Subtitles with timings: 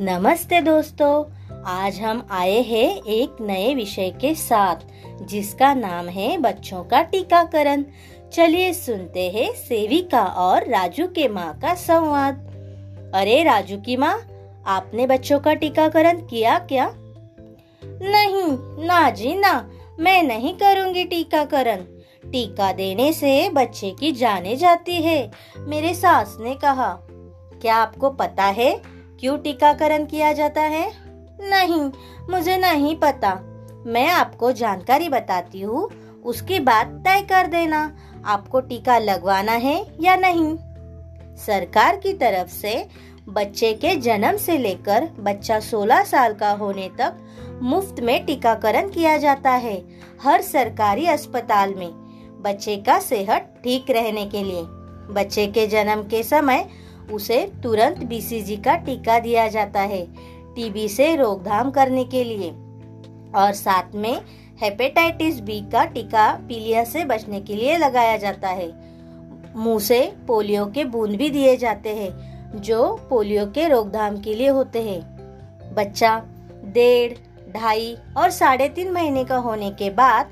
[0.00, 1.24] नमस्ते दोस्तों,
[1.66, 4.76] आज हम आए हैं एक नए विषय के साथ,
[5.22, 7.84] जिसका नाम है बच्चों का टीकाकरण।
[8.32, 14.14] चलिए सुनते हैं सेविका और राजू के माँ का संवाद। अरे राजू की माँ,
[14.66, 16.90] आपने बच्चों का टीकाकरण किया क्या?
[17.84, 21.82] नहीं, ना जी ना, मैं नहीं करूँगी टीकाकरण।
[22.30, 26.98] टीका देने से बच्चे की जाने जाती है, मेरे सास ने कहा।
[27.62, 30.92] क्या आपको पता है क्यों टीकाकरण किया जाता है?
[31.40, 31.90] नहीं,
[32.30, 33.40] मुझे नहीं पता।
[33.86, 35.90] मैं आपको जानकारी बताती हूँ,
[36.24, 40.56] उसके बाद तय कर देना, आपको टीका लगवाना है या नहीं।
[41.36, 42.88] सरकार की तरफ़ से
[43.28, 47.14] बच्चे के जन्म से लेकर बच्चा 16 साल का होने तक
[47.62, 49.84] मुफ़्त में टीकाकरण किया जाता है,
[50.22, 51.90] हर सरकारी अस्पताल में,
[52.42, 54.62] बच्चे का सेहत ठीक रहने के लिए।
[55.14, 56.68] बच्चे के जन्म के समय
[57.12, 60.06] उसे तुरंत बीसीजी का टीका दिया जाता है
[60.54, 62.50] टीबी से रोकथाम करने के लिए।
[63.36, 64.20] और साथ में
[64.62, 68.72] हेपेटाइटिस बी का टीका पीलिया से बचने के लिए लगाया जाता है।
[69.56, 74.48] मुँह से पोलियो के बूंद भी दिए जाते हैं, जो पोलियो के रोकथाम के लिए
[74.48, 75.00] होते हैं।
[75.74, 76.22] बच्चा
[76.64, 77.12] डेढ़,
[77.52, 80.30] ढाई और साढ़े तीन महीने का होने के बाद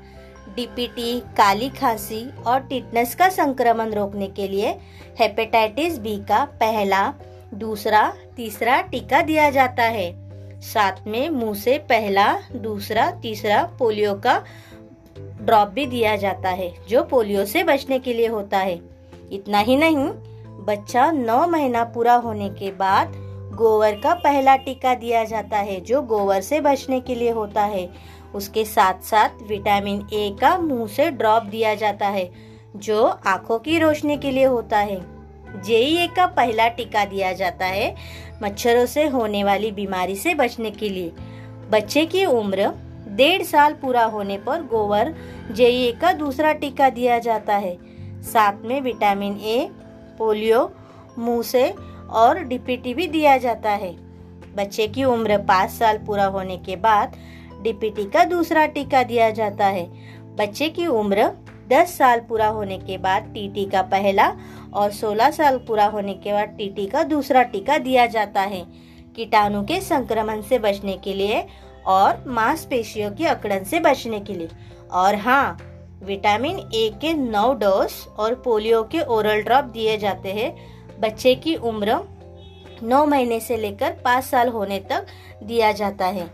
[0.59, 4.69] डीपीटी काली खांसी और टिटनेस का संक्रमण रोकने के लिए
[5.19, 7.13] हेपेटाइटिस बी का पहला,
[7.53, 10.11] दूसरा, तीसरा टीका दिया जाता है।
[10.61, 14.43] साथ में मुँह से पहला, दूसरा, तीसरा पोलियो का
[15.19, 18.79] ड्रॉप भी दिया जाता है, जो पोलियो से बचने के लिए होता है।
[19.31, 19.97] इतना ही नहीं,
[20.65, 26.01] बच्चा नौ महीना पूरा होने के बाद गोवर का पहला टीका दिया जाता है, जो
[26.01, 27.89] गोवर से बचने के लिए होता है।
[28.35, 32.29] उसके साथ साथ विटामिन ए का मुँह से ड्रॉप दिया जाता है,
[32.75, 34.99] जो आँखों की रोशनी के लिए होता है।
[35.61, 37.95] जेई का पहला टीका दिया जाता है,
[38.43, 41.11] मच्छरों से होने वाली बीमारी से बचने के लिए।
[41.71, 42.71] बच्चे की उम्र
[43.07, 45.13] डेढ़ साल पूरा होने पर गोवर
[45.51, 47.77] जेई का दूसरा टीका दिया जाता है।
[48.23, 49.69] साथ में विटामिन ए
[50.17, 50.71] पोलियो,
[51.19, 51.73] मुँह से
[52.11, 53.91] और डीपीटी भी दिया जाता है।
[54.55, 57.15] बच्चे की उम्र पाँच साल पूरा होने के बाद
[57.61, 59.85] डीपीटी का दूसरा टीका दिया जाता है।
[60.35, 61.29] बच्चे की उम्र
[61.67, 64.31] 10 साल पूरा होने के बाद टीटी का पहला
[64.73, 68.63] और 16 साल पूरा होने के बाद टीटी का दूसरा टीका दिया जाता है।
[69.15, 71.45] कीटाणु के संक्रमण से बचने के लिए
[71.85, 74.49] और मांसपेशियों की अकड़न से बचने के लिए।
[74.91, 75.57] और हाँ
[76.03, 81.55] विटामिन ए के नौ डोज और पोलियो के ओरल ड्रॉप दिए जाते हैं। बच्चे की
[81.55, 81.99] उम्र
[82.83, 85.07] नौ महीने से लेकर पाँच साल होने तक
[85.43, 86.27] दिया जाता है।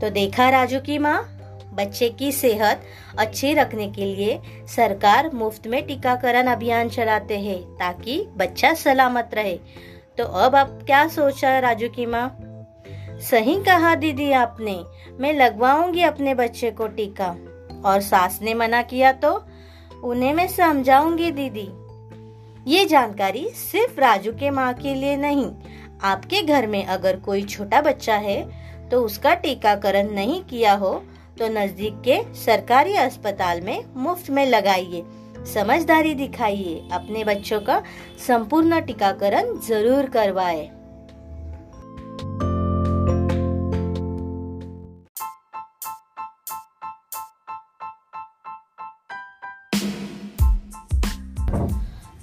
[0.00, 1.34] तो देखा राजू की माँ,
[1.74, 2.82] बच्चे की सेहत
[3.18, 9.58] अच्छी रखने के लिए सरकार मुफ़्त में टीकाकरण अभियान चलाते हैं ताकि बच्चा सलामत रहे।
[10.18, 12.28] तो अब आप क्या सोचा राजू की माँ?
[13.20, 14.82] सही कहा दीदी आपने,
[15.20, 17.36] मैं लगवाऊँगी अपने बच्चे को टीका।
[17.84, 19.44] और सास ने मना किया तो
[20.04, 21.68] उन्हें मैं समझाऊँगी दीदी।
[22.68, 25.46] ये जानकारी सिर्फ़ राजू के माँ के लिए नहीं।
[26.04, 30.90] आपके घर में अगर कोई छोटा बच्चा है तो उसका टीकाकरण नहीं किया हो
[31.38, 35.02] तो नज़दीक के सरकारी अस्पताल में मुफ़्त में लगाइए।
[35.54, 37.82] समझदारी दिखाइए, अपने बच्चों का
[38.26, 40.70] संपूर्ण टीकाकरण ज़रूर करवाए।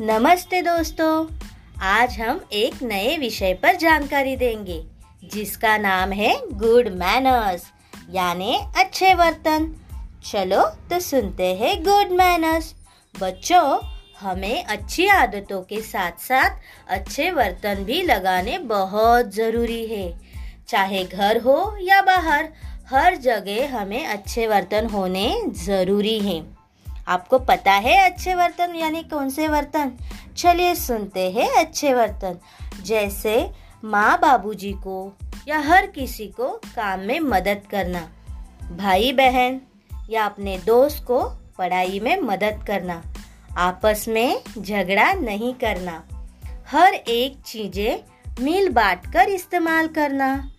[0.06, 1.26] नमस्ते दोस्तों।
[1.82, 4.84] आज हम एक नए विषय पर जानकारी देंगे,
[5.34, 7.64] जिसका नाम है गुड मैनर्स
[8.14, 9.66] यानी अच्छे बर्तन
[10.26, 12.74] चलो तो सुनते हैं गुड मैनर्स
[13.16, 13.80] बच्चों,
[14.22, 20.08] हमें अच्छी आदतों के साथ साथ अच्छे बर्तन भी लगाने बहुत ज़रूरी है।
[20.68, 22.50] चाहे घर हो या बाहर,
[22.90, 26.55] हर जगह हमें अच्छे बर्तन होने ज़रूरी हैं।
[27.08, 29.92] आपको पता है अच्छे बर्तन, यानी कौन से बर्तन?
[30.38, 32.38] चलिए सुनते हैं अच्छे बर्तन।
[32.84, 33.52] जैसे
[33.84, 35.18] माँ बाबूजी को
[35.48, 38.00] या हर किसी को काम में मदद करना।
[38.78, 39.62] भाई बहन
[40.10, 41.22] या अपने दोस्त को
[41.58, 43.02] पढ़ाई में मदद करना।
[43.58, 46.04] आपस में झगड़ा नहीं करना।
[46.72, 50.52] हर एक चीज़ें मिल बांट कर इस्तेमाल करना।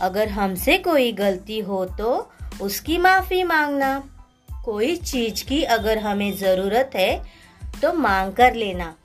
[0.00, 2.30] अगर हमसे कोई गलती हो तो
[2.62, 4.02] उसकी माफ़ी मांगना।
[4.68, 7.22] कोई चीज़ की अगर हमें ज़रूरत है
[7.82, 8.96] तो मांग कर लेना।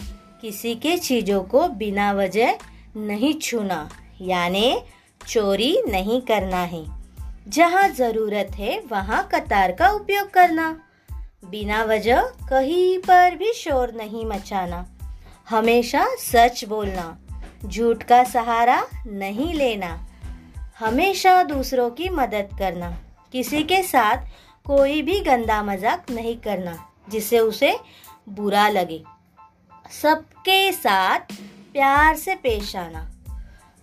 [0.42, 2.52] किसी के चीज़ों को बिना वजह
[2.98, 3.90] नहीं छूना,
[4.22, 4.82] यानी
[5.28, 6.84] चोरी नहीं करना है।
[7.48, 10.82] जहाँ ज़रूरत है, वहाँ कतार का उपयोग करना।
[11.46, 14.86] बिना वजह कहीं पर भी शोर नहीं मचाना।
[15.50, 17.18] हमेशा सच बोलना,
[17.66, 20.08] झूठ का सहारा नहीं लेना।
[20.80, 23.00] हमेशा दूसरों की मदद करना।
[23.32, 24.18] किसी के साथ
[24.66, 27.80] कोई भी गंदा मज़ाक नहीं करना, जिससे उसे
[28.30, 29.04] बुरा लगे।
[30.02, 31.20] सबके साथ
[31.74, 33.12] प्यार से पेश आना।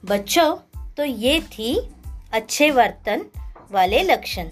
[0.05, 0.57] बच्चों
[0.97, 1.91] तो ये थी
[2.33, 3.25] अच्छे वर्तन
[3.71, 4.49] वाले लक्षण।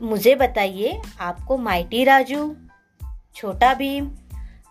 [0.00, 2.56] मुझे बताइए आपको माइटी राजू,
[3.36, 4.10] छोटा भीम,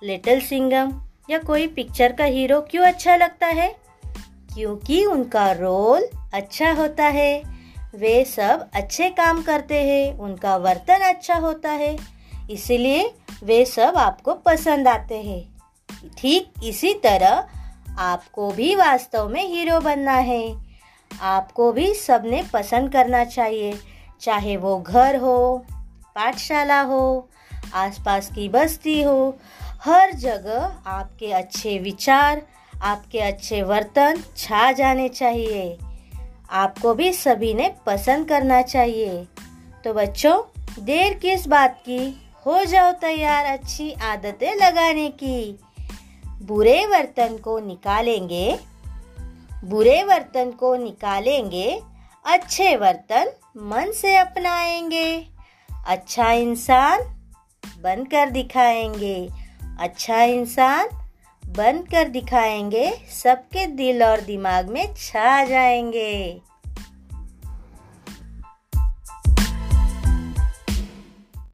[0.03, 3.75] लिटिल सिंगम या कोई पिक्चर का हीरो क्यों अच्छा लगता है?
[4.53, 7.62] क्योंकि उनका रोल अच्छा होता है।
[7.95, 11.97] वे सब अच्छे काम करते हैं, उनका वर्तन अच्छा होता है,
[12.51, 13.13] इसलिए
[13.43, 15.53] वे सब आपको पसंद आते हैं।
[16.17, 17.47] ठीक इसी तरह
[17.99, 20.55] आपको भी वास्तव में हीरो बनना है।
[21.21, 23.73] आपको भी सबने पसंद करना चाहिए,
[24.21, 25.65] चाहे वो घर हो,
[26.15, 27.29] पाठशाला हो,
[27.73, 29.37] आसपास की बस्ती हो,
[29.85, 32.41] हर जगह आपके अच्छे विचार,
[32.81, 35.77] आपके अच्छे वर्तन छा जाने चाहिए।
[36.53, 39.27] आपको भी सभी ने पसंद करना चाहिए।
[39.83, 40.43] तो बच्चों,
[40.79, 42.31] देर किस बात की?
[42.45, 45.59] हो जाओ तैयार अच्छी आदतें लगाने की।
[46.27, 48.59] बुरे बर्तन को निकालेंगे।
[49.63, 51.81] बुरे बर्तन को निकालेंगे,
[52.25, 55.27] अच्छे बर्तन मन से अपनाएँगे।
[55.87, 56.99] अच्छा इंसान
[57.83, 59.29] बनकर दिखाएँगे।
[59.79, 61.02] अच्छा इंसान
[61.57, 62.91] बनकर दिखाएँगे
[63.23, 66.41] सबके दिल और दिमाग में छा जाएँगे।